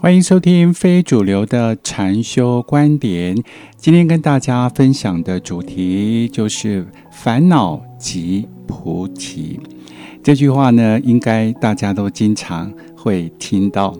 [0.00, 3.36] 欢迎收听非主流的禅修观点。
[3.76, 9.60] 今天跟大家分享的主题就是“烦恼即菩提”。
[10.24, 13.94] 这句话呢，应该大家都经常会听到。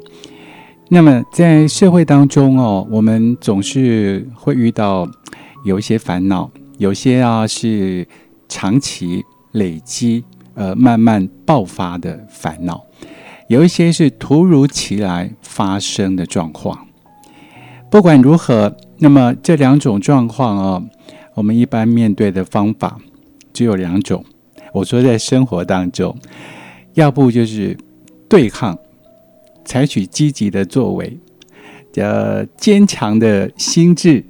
[0.89, 5.07] 那么在社会当中哦，我们总是会遇到
[5.65, 8.09] 有一些烦恼，有些啊是
[8.49, 9.23] 长期
[9.53, 10.25] 累积
[10.59, 12.85] 呃慢慢爆发的烦恼。
[13.47, 16.87] 有一些是突如其来发生的状况。
[17.91, 20.85] 不管如何，那么这两种状况哦，
[21.33, 22.99] 我们一般面对的方法
[23.55, 24.23] 只有两种。
[24.75, 26.15] 我说，在生活当中，
[26.93, 27.75] 要不就是
[28.29, 28.79] 对抗，
[29.65, 31.19] 采取积极的作为，
[31.95, 34.23] 呃，坚强的心智，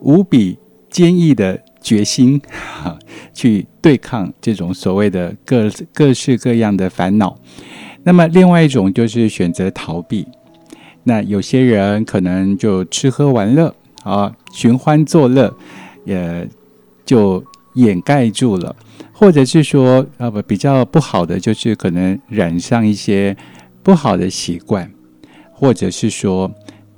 [0.00, 0.56] 无比
[0.88, 2.98] 坚毅的决心哈，
[3.32, 7.38] 去对抗这种所谓的各各式各样的烦恼。
[8.04, 10.26] 那么，另外一种就是选择逃避。
[11.04, 15.54] 那有些人可能就吃喝玩乐啊，寻欢作乐，
[16.04, 16.48] 也
[17.04, 17.42] 就
[17.74, 18.74] 掩盖住了；
[19.12, 23.36] 或者是说，啊不，比较不好的就是可能染上一些
[23.82, 24.90] 不好的习惯，
[25.52, 26.50] 或者是说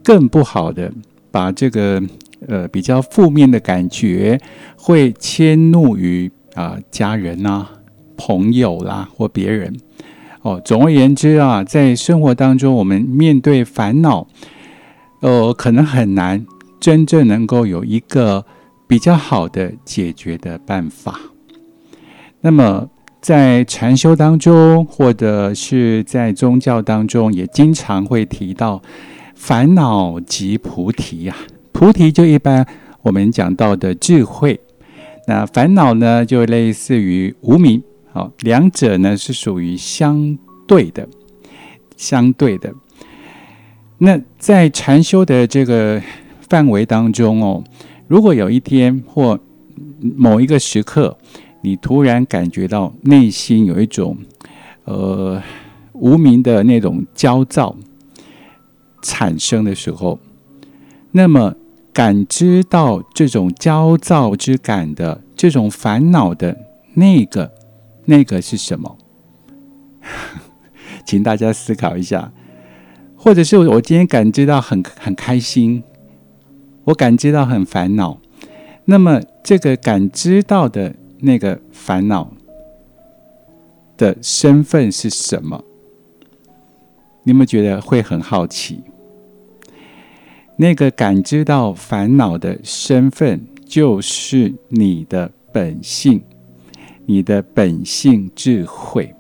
[0.03, 0.93] 更不好的，
[1.31, 2.03] 把这个
[2.49, 4.41] 呃比较负面的感觉
[4.77, 7.67] 会迁怒于啊家人呐、
[8.17, 9.75] 朋友啦或别人。
[10.43, 14.27] 哦，总而言之啊，在生活当中，我们面对烦恼，
[15.21, 16.47] 呃，可能很难
[16.81, 18.47] 真正能够有一个
[18.87, 21.21] 比较好的解决的办法。
[22.41, 22.89] 那么，
[23.21, 28.81] 在禅修当中，或者是在宗教当中，也经常会提到
[29.35, 31.37] 烦恼即菩提呀。
[31.81, 32.67] 菩提就一般
[33.01, 34.61] 我们讲到的智慧，
[35.27, 37.83] 那烦恼呢，就类似于无明。
[38.13, 40.37] 好，两者呢是属于相
[40.67, 41.09] 对的，
[41.97, 42.71] 相对的。
[43.97, 46.03] 那在禅修的这个
[46.51, 47.65] 范围当中哦，
[48.09, 49.41] 如果有一天或
[50.15, 51.17] 某一个时刻，
[51.63, 54.15] 你突然感觉到内心有一种
[54.85, 55.43] 呃
[55.95, 57.75] 无名的那种焦躁
[59.01, 60.19] 产生的时候，
[61.13, 61.55] 那么
[62.01, 66.57] 感知到这种焦躁之感的这种烦恼的
[66.95, 67.53] 那个。
[68.07, 68.97] 那个是什么？
[71.05, 72.33] 请大家思考一下，
[73.15, 75.83] 或者是我今天感知到很很开心，
[76.85, 78.19] 我感知到很烦恼，
[78.87, 82.33] 那么这个感知到的那个烦恼
[83.99, 85.63] 的身份是什么？
[87.25, 88.83] 你们觉得会很好奇？
[90.61, 96.23] 那个感知到烦恼的身份，就是你的本性。
[97.07, 99.13] 你的本性智慧，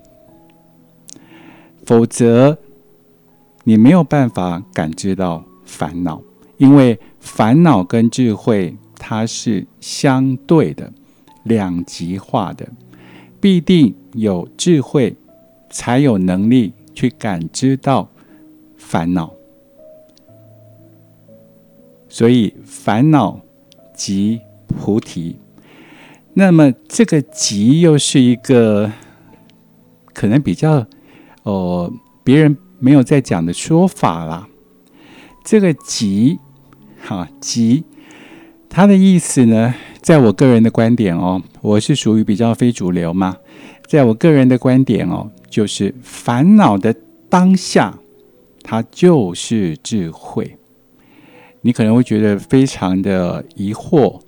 [1.84, 2.56] 否则
[3.64, 6.22] 你没有办法感知到烦恼，
[6.58, 10.92] 因为烦恼跟智慧它是相对的、
[11.42, 12.68] 两极化的，
[13.40, 15.16] 必定有智慧
[15.70, 18.08] 才有能力去感知到
[18.76, 19.32] 烦恼，
[22.10, 23.40] 所以烦恼
[23.94, 25.38] 即菩提。
[26.34, 28.92] 那么这个“急”又是一个
[30.12, 30.86] 可能比较
[31.44, 31.90] 哦，
[32.22, 34.46] 别人没有在讲的说法啦。
[35.44, 36.38] 这个“急”
[37.00, 37.84] 哈“急”，
[38.68, 43.36] 它的意思呢，在我个人的观点哦，我是属于比较非主流嘛。
[43.88, 46.94] 在我个人的观点哦，就是烦恼的
[47.28, 47.98] 当下，
[48.62, 50.56] 它就是智慧。
[51.62, 54.20] 你可能会觉得非常的疑惑。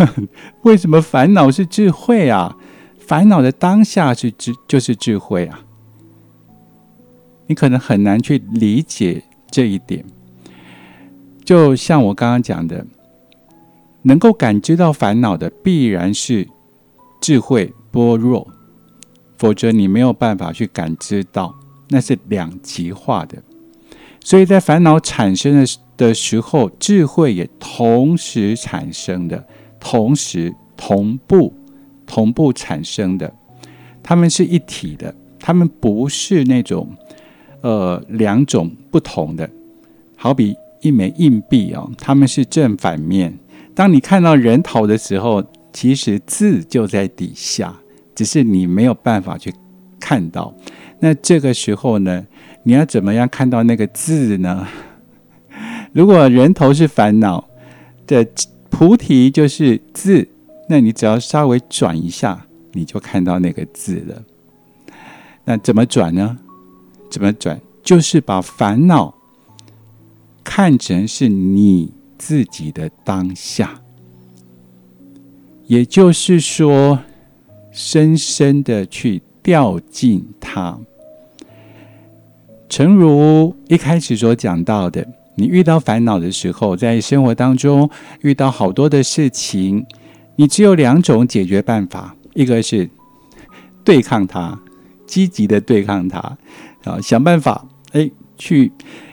[0.62, 2.56] 为什么烦恼是智慧啊？
[2.98, 5.60] 烦恼的当下是智，就是智慧啊。
[7.46, 10.04] 你可能很难去理解这一点。
[11.44, 12.86] 就像我刚刚讲的，
[14.02, 16.46] 能够感知到烦恼的，必然是
[17.20, 18.46] 智慧般若，
[19.36, 21.54] 否则你没有办法去感知到，
[21.88, 23.42] 那是两极化的。
[24.22, 25.64] 所以在烦恼产生的
[26.00, 29.44] 的时候，智慧也同时产生的。
[29.78, 31.54] 同时同步
[32.06, 33.32] 同步产生的，
[34.02, 36.88] 它们是一体的，它们不是那种
[37.62, 39.48] 呃两种不同的。
[40.16, 43.38] 好比一枚硬币哦，它们是正反面。
[43.74, 45.42] 当你看到人头的时候，
[45.72, 47.74] 其实字就在底下，
[48.14, 49.54] 只是你没有办法去
[49.98, 50.54] 看到。
[50.98, 52.26] 那这个时候呢，
[52.64, 54.68] 你要怎么样看到那个字呢？
[55.92, 57.48] 如果人头是烦恼
[58.06, 58.26] 的。
[58.72, 60.26] 菩提就是字，
[60.66, 64.22] 那你只要稍微转一下，你就看到那个字了。
[65.44, 66.38] 那怎么转呢？
[67.10, 67.60] 怎么转？
[67.82, 69.12] 就是把烦恼
[70.42, 73.82] 看成是你自己的当下，
[75.66, 77.00] 也就是说，
[77.70, 80.78] 深深的去掉进它。
[82.66, 85.06] 诚如一开始所讲到的，
[85.40, 87.88] 你遇到烦恼的时候，在生活当中
[88.20, 89.86] 遇到好多的事情，
[90.36, 92.90] 你只有两种解决办法：一个是
[93.82, 94.60] 对抗它，
[95.06, 96.18] 积极的对抗它，
[96.84, 97.66] 啊，想办法。
[97.92, 98.70] 哎，去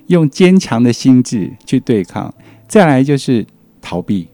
[0.08, 2.32] 用坚强的心智去对抗，
[2.68, 3.46] 再来就是
[3.82, 4.28] 逃避，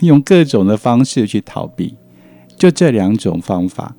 [0.00, 1.94] 用各种的方式去逃避，
[2.56, 3.94] 就这两种方法。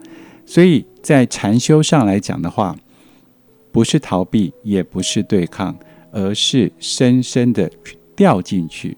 [0.46, 2.76] 所以在禅修上来讲的话，
[3.72, 5.76] 不是逃避，也不是对抗，
[6.12, 7.72] 而是深深的
[8.16, 8.98] 掉进去，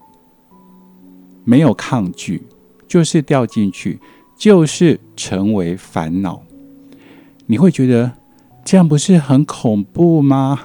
[1.44, 2.42] 没有抗拒，
[2.88, 3.98] 就是掉进去，
[4.36, 6.42] 就是成为烦恼。
[7.46, 8.12] 你会觉得
[8.64, 10.60] 这样不是很恐怖吗？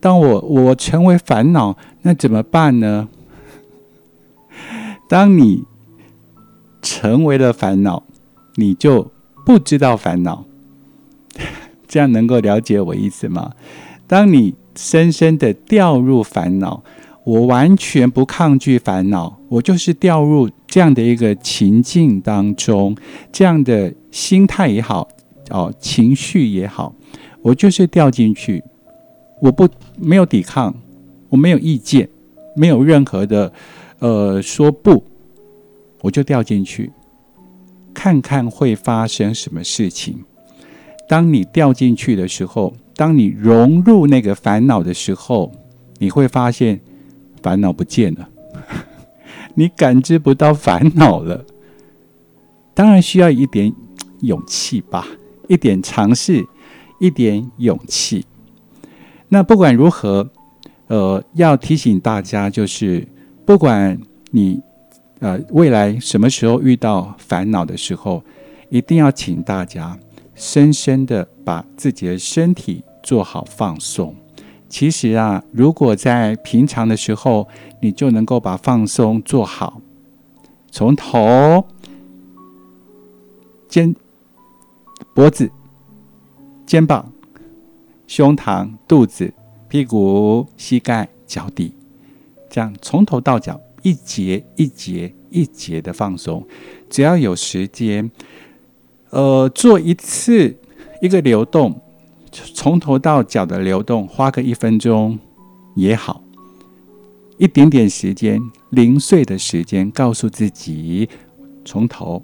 [0.00, 3.08] 当我我成为烦恼，那怎么办呢？
[5.08, 5.64] 当你
[6.80, 8.04] 成为了烦恼，
[8.54, 9.10] 你就
[9.44, 10.44] 不知道烦恼。
[11.88, 13.54] 这样能够了解我意思吗？
[14.06, 16.84] 当你深深的掉入烦恼，
[17.24, 22.96] 我完全不抗拒烦恼，我就是掉入这样的一个情境当中，
[23.32, 25.08] 这样的心态也好，
[25.50, 26.94] 哦，情绪也好，
[27.42, 28.62] 我就是掉进去。
[29.42, 30.72] 我不没有抵抗，
[31.28, 32.08] 我没有意见，
[32.54, 33.52] 没有任何的
[33.98, 35.02] 呃说不，
[36.02, 36.92] 我就掉进去，
[37.92, 40.22] 看看会发生什么事情。
[41.08, 45.52] 当你掉进去的时候，当你融入那个烦恼的时候，
[45.98, 46.80] 你会发现
[47.40, 48.28] 烦恼不见了，
[49.54, 51.46] 你感知不到烦恼了。
[52.74, 53.72] 当然需要一点
[54.22, 55.06] 勇气吧，
[55.46, 56.44] 一点尝试，
[56.98, 58.26] 一点勇气。
[59.28, 60.28] 那不管如何，
[60.88, 63.06] 呃，要提醒大家，就是
[63.44, 63.96] 不管
[64.32, 64.60] 你
[65.20, 68.24] 呃未来什么时候遇到烦恼的时候，
[68.70, 69.96] 一定要请大家
[70.34, 74.14] 深深的把自己的身体做好放松。
[74.68, 77.48] 其实啊，如果在平常的时候，
[77.80, 79.80] 你就能够把放松做好，
[80.70, 81.64] 从头、
[83.66, 83.96] 肩、
[85.14, 85.50] 脖子、
[86.66, 87.10] 肩膀。
[88.06, 89.32] 胸膛、肚子、
[89.68, 91.72] 屁股、膝盖、脚底，
[92.50, 96.46] 这样从头到脚一节一节一节的放松。
[96.90, 98.10] 只要有时间，
[99.08, 100.54] 呃，做一次
[101.00, 101.80] 一个流动，
[102.30, 105.18] 从头到脚的流动，花个一分钟
[105.74, 106.22] 也好，
[107.36, 108.40] 一点点时间，
[108.70, 111.08] 零碎的时间，告诉自己
[111.64, 112.22] 从头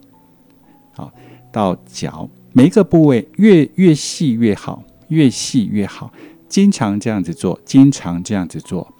[0.93, 1.13] 好
[1.53, 4.83] 到脚每一个部位越越细越好。
[5.09, 6.11] 越细越好，
[6.49, 8.91] 经常这样子做，经常这样子做，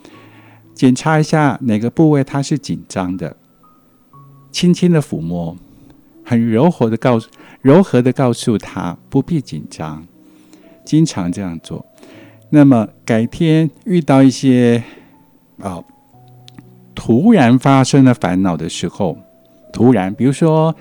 [0.75, 3.35] 检查一下哪个部位它是紧张的，
[4.53, 5.57] 轻轻的抚摸，
[6.23, 7.31] 很柔和的告诉，
[7.63, 10.07] 柔和的告诉他不必紧张，
[10.85, 11.85] 经常这样做。
[12.51, 14.83] 那么改天遇到一些
[15.61, 15.83] 啊
[16.95, 19.19] 突然发生的烦恼的时候，
[19.73, 20.75] 突然，比如说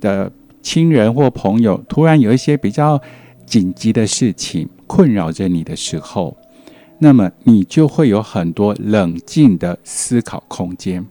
[0.00, 0.32] 的
[0.62, 3.00] 亲人或朋友突然有一些比较。
[3.48, 6.36] 紧急的事情困扰着你的时候，
[6.98, 11.02] 那么你就会有很多冷静的思考空间。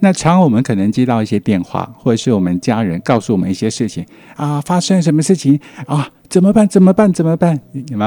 [0.00, 6.10] 那常我们可能接到一些电话，或者是我们家人告诉我们一些事情啊，发生什么事情啊？
[6.28, 6.68] 怎么办？
[6.68, 7.12] 怎么办？
[7.12, 7.58] 怎么办？
[7.90, 8.04] 有没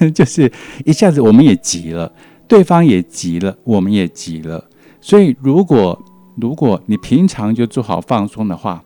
[0.00, 0.10] 有？
[0.10, 0.50] 就是
[0.84, 2.10] 一下子我们也急了，
[2.48, 4.64] 对方也急了，我们也急了。
[5.00, 6.02] 所以，如果
[6.36, 8.82] 如果你平常就做好放松的话，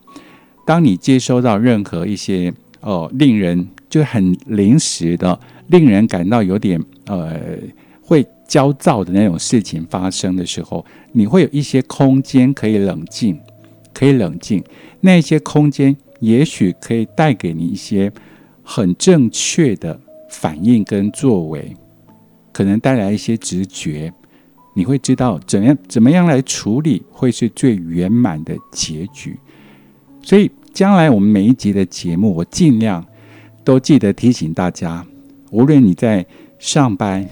[0.67, 5.39] 当你接收到任何一些哦，令人就很临时的，
[5.69, 7.37] 令人感到有点呃
[8.03, 13.39] 会焦躁的那种事情发生的时候，你会有一些空间可以冷静，
[13.95, 14.63] 可以冷静。
[15.01, 18.13] 那些空间也许可以带给你一些
[18.71, 19.99] 很正确的
[20.29, 21.75] 反应跟作为，
[22.53, 24.13] 可能带来一些直觉，
[24.75, 29.39] 你会知道怎样怎么样来处理会是最圆满的结局。
[30.23, 30.51] 所以。
[30.75, 33.05] 将来我们每一集的节目，我尽量
[33.65, 35.05] 都记得提醒大家，
[35.51, 36.25] 无论你在
[36.61, 37.29] 上班、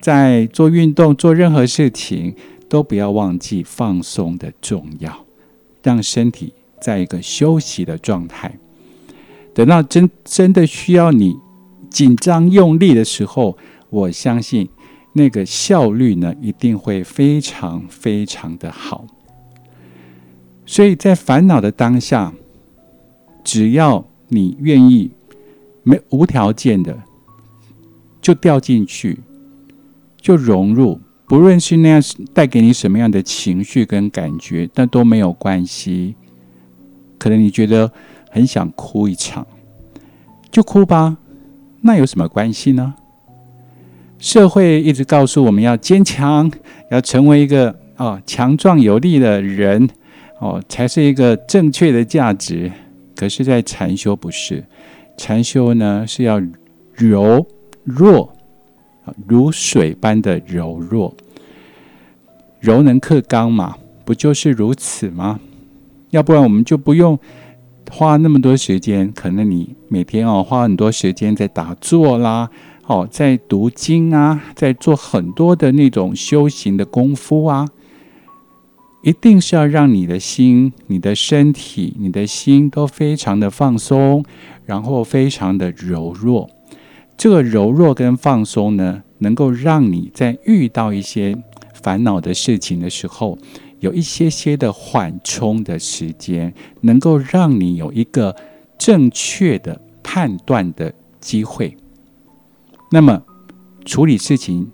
[0.00, 2.34] 在做运动、做任何事情，
[2.68, 5.24] 都不要忘记放松的重要，
[5.80, 8.58] 让身体在一个休息的状态。
[9.58, 11.36] 等到真真的需要你
[11.90, 13.58] 紧张用力的时候，
[13.90, 14.68] 我相信
[15.14, 19.04] 那个效率呢，一定会非常非常的好。
[20.64, 22.32] 所以在烦恼的当下。
[23.42, 25.10] 只要你愿意，
[25.82, 26.96] 没无条件的
[28.20, 29.18] 就掉进去，
[30.20, 31.00] 就融入。
[31.26, 32.02] 不论是那样
[32.34, 36.14] 带给你什么样的情绪跟感觉，但都没有关系。
[37.16, 37.90] 可能你觉得
[38.30, 39.46] 很想哭一场，
[40.50, 41.16] 就哭吧，
[41.80, 42.94] 那有什么关系呢？
[44.18, 46.50] 社会一直告诉我们要坚强，
[46.90, 49.88] 要成为一个哦强壮有力的人，
[50.40, 52.70] 哦才是一个正确的价值。
[53.14, 54.64] 可是，在禅修不是，
[55.16, 56.40] 禅修呢是要
[56.92, 57.46] 柔
[57.84, 58.32] 弱。
[59.26, 61.14] 如水般的柔弱，
[62.60, 63.74] 柔能克刚嘛？
[64.04, 65.40] 不就是如此吗？
[66.10, 67.18] 要不然我们就不用
[67.90, 69.12] 花那么多时间。
[69.12, 72.50] 可能你每天哦花很多时间在打坐啦，
[72.86, 77.68] 哦在读经啊，在做很多的那种修行的功夫啊，
[79.02, 84.24] 一定是要让你的心、你的身体、你的心都非常的放松，
[84.66, 86.48] 然后非常的柔弱。
[87.16, 91.36] 这个柔弱跟放松呢，能够让你在遇到一些
[91.74, 93.36] 烦恼的事情的时候，
[93.80, 98.34] 有一些些的缓冲的时间，能够让你有一个
[98.78, 101.76] 正确的判断的机会。
[102.90, 103.22] 那么
[103.84, 104.70] 处理事情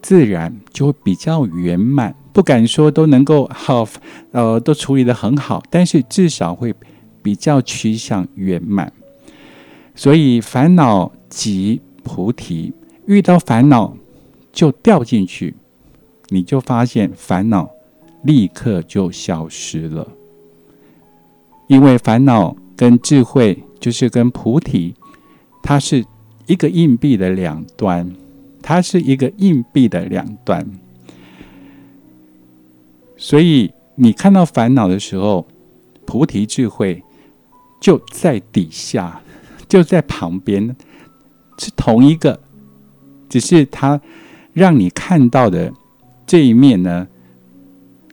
[0.00, 2.14] 自然就会比较圆满。
[2.32, 3.86] 不敢说都能够好，
[4.30, 6.74] 呃，都处理的很好，但是至少会
[7.22, 8.92] 比较趋向圆满。
[9.94, 11.12] 所以烦恼。
[11.32, 12.74] 即菩提，
[13.06, 13.96] 遇到烦恼
[14.52, 15.54] 就掉进去，
[16.28, 17.70] 你就发现烦恼
[18.22, 20.06] 立刻就消失了。
[21.66, 24.94] 因为烦恼跟智慧就是跟菩提，
[25.62, 26.04] 它是
[26.46, 28.14] 一个硬币的两端，
[28.60, 30.66] 它是一个硬币的两端。
[33.16, 35.46] 所以你看到烦恼的时候，
[36.04, 37.02] 菩提智慧
[37.80, 39.22] 就在底下，
[39.68, 40.74] 就在旁边。
[41.58, 42.40] 是同一个，
[43.28, 44.00] 只是它
[44.52, 45.72] 让你看到的
[46.26, 47.06] 这一面呢，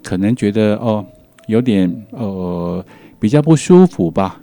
[0.04, 1.06] 可能觉得哦
[1.48, 2.84] 有点呃
[3.20, 4.42] 比较不舒服吧。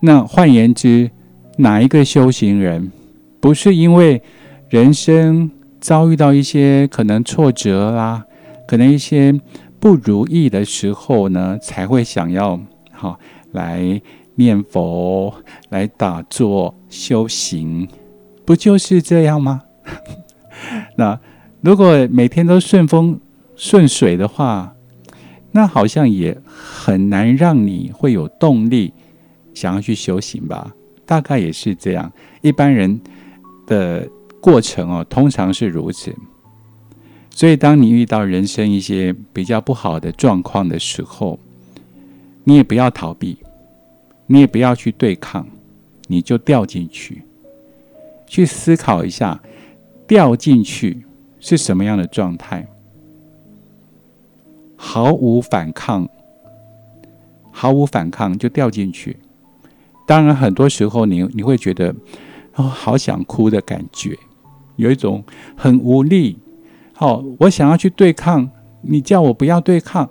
[0.00, 1.10] 那换言之，
[1.58, 2.90] 哪一个修行人
[3.40, 4.22] 不是因为
[4.68, 8.24] 人生遭遇到一些可能挫折啦，
[8.66, 9.32] 可能一些
[9.78, 12.60] 不如意的时候呢，才会想要
[12.92, 13.18] 好
[13.52, 14.00] 来？
[14.36, 15.32] 念佛
[15.68, 17.86] 来打坐修行，
[18.44, 19.62] 不就是这样吗？
[20.98, 21.20] 那
[21.60, 23.20] 如果每天都顺风
[23.64, 24.76] 顺水的话，
[25.50, 28.92] 那好像也很难让你会有动力
[29.54, 30.74] 想要去修行吧？
[31.06, 33.00] 大概也是这样，一般人
[33.66, 34.06] 的
[34.38, 36.14] 过程哦，通常是如此。
[37.30, 41.38] 所以，当你遇到人生一些比较不好的状况的时候，
[42.44, 43.38] 你也不要逃避。
[44.26, 45.46] 你也不要去对抗，
[46.06, 47.22] 你就掉进去，
[48.26, 49.40] 去思考一下，
[50.06, 51.06] 掉进去
[51.40, 52.66] 是什么样的状态？
[54.86, 56.06] 毫无反抗，
[57.50, 59.16] 毫无反抗就掉进去。
[60.06, 61.94] 当然，很多时候你你会觉得
[62.56, 64.18] 哦，好想哭的感觉，
[64.76, 65.24] 有一种
[65.56, 66.38] 很无力。
[66.92, 68.50] 好，我想要去对抗，
[68.82, 70.06] 你叫我不要对抗；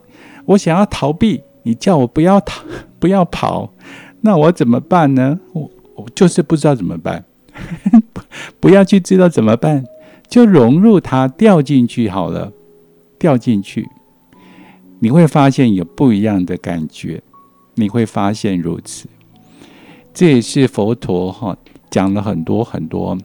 [0.46, 2.64] 我想要逃避，你叫我不要逃，
[3.00, 3.72] 不要跑。
[4.22, 5.40] 那我怎么办呢？
[5.54, 7.24] 我我就是不知道怎么办，
[8.60, 9.86] 不要去知道怎么办，
[10.28, 12.52] 就融入它，掉进去好了，
[13.20, 13.88] 掉进去，
[15.04, 17.22] 你会发现有不一样的感觉，
[17.76, 19.10] 你会发现如此。
[20.14, 21.58] 这也是佛陀哈
[21.92, 23.18] 讲了很多很多，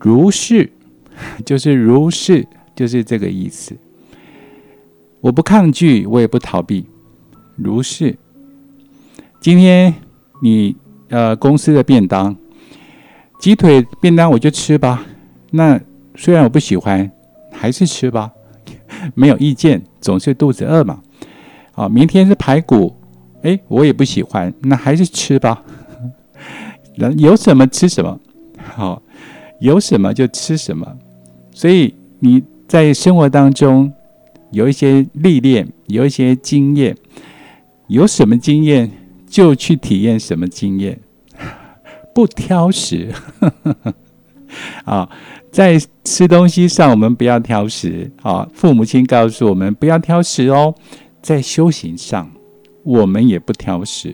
[0.00, 0.72] 如是，
[1.44, 3.76] 就是如是，就是这个意思。
[5.20, 6.86] 我不抗拒，我也不逃避，
[7.54, 8.16] 如是。
[9.40, 9.92] 今天。
[10.42, 10.76] 你
[11.08, 12.36] 呃，公司的便当，
[13.38, 15.06] 鸡腿便当我就吃吧。
[15.50, 15.80] 那
[16.16, 17.10] 虽然我不喜欢，
[17.50, 18.30] 还是吃吧，
[19.14, 21.00] 没有意见，总是肚子饿嘛。
[21.72, 22.94] 啊，明天是排骨，
[23.42, 25.64] 哎，我也不喜欢，那还是吃吧。
[26.94, 28.20] 人有什么吃什么，
[28.76, 29.02] 好，
[29.60, 30.86] 有什么就吃什么。
[31.50, 33.92] 所以你在生活当中
[34.52, 36.96] 有一些历练，有一些经验，
[37.88, 38.90] 有什么经验？
[39.26, 41.00] 就去体验什么经验，
[42.14, 43.12] 不挑食
[44.84, 45.10] 啊！
[45.54, 48.44] 在吃东西上，我们不要挑食啊！
[48.52, 50.74] 父母亲告诉我们不要挑食哦。
[51.22, 52.28] 在修行上，
[52.82, 54.12] 我们也不挑食，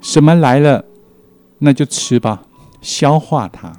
[0.00, 0.84] 什么来了，
[1.58, 2.40] 那就吃吧，
[2.80, 3.72] 消化它，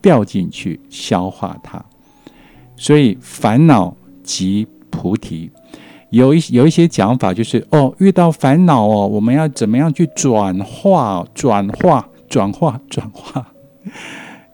[0.00, 1.84] 掉进去，消化它。
[2.76, 5.50] 所以烦恼即菩提。
[6.10, 13.44] 有一有一些讲法，就是哦，遇到烦恼哦，我们要怎么样去转化、转化、转化、转化？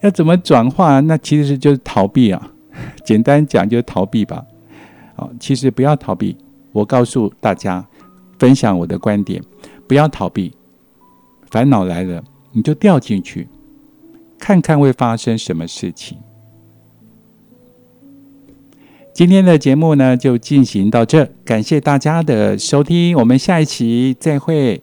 [0.00, 1.00] 要怎么转化？
[1.00, 2.52] 那其实就是逃避啊。
[3.04, 4.44] 简单讲就是逃避吧。
[5.16, 6.36] 好，其实不要逃避。
[6.72, 7.84] 我告诉大家，
[8.38, 9.42] 分享我的观点，
[9.86, 10.52] 不要逃避。
[11.50, 13.48] 烦恼来了，你就掉进去，
[14.38, 16.16] 看看会发生什么事情。
[19.12, 24.82] 今天的节目呢，就进行到这，感谢大家的收听，我们下一期再会。